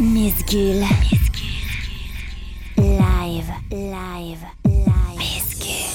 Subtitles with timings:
[0.00, 0.80] Miss Gill.
[0.80, 2.96] Miss Gill.
[2.98, 5.18] Live, live, live.
[5.18, 5.90] Miss Gill.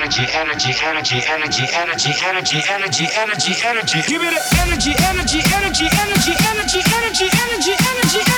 [0.00, 4.00] energy, energy, energy, energy, energy, energy, energy, energy, energy.
[4.08, 8.29] Give me the energy, energy, energy, energy, energy, energy, energy, energy.